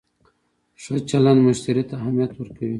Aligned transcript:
ښه 0.81 0.95
چلند 1.09 1.39
مشتری 1.47 1.83
ته 1.89 1.93
اهمیت 1.99 2.31
ورکوي. 2.35 2.69